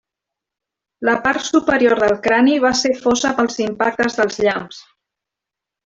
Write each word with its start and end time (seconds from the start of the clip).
La 1.09 1.13
part 1.27 1.45
superior 1.49 1.95
del 2.05 2.17
crani 2.29 2.57
va 2.65 2.73
ser 2.81 2.93
fosa 3.05 3.35
pels 3.41 3.63
impactes 3.69 4.19
dels 4.23 4.43
llamps. 4.49 4.85